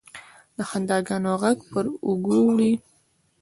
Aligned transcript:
د 0.57 0.57
خنداګانو، 0.69 1.31
ږغ 1.41 1.59
پر 1.71 1.85
اوږو 2.05 2.37
وړي 2.45 2.71